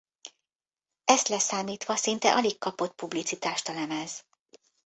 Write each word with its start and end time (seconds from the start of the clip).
Ezt 1.03 1.27
leszámítva 1.27 1.95
szinte 1.95 2.33
alig 2.33 2.57
kapott 2.57 2.93
publicitást 2.95 3.67
a 3.67 3.73
lemez. 3.73 4.25